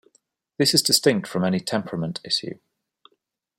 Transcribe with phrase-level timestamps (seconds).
[0.57, 2.57] This is distinct from any temperament issue.